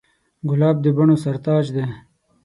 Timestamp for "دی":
1.75-1.85